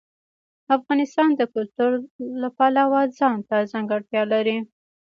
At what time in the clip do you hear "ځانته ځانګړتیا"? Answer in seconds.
3.17-4.21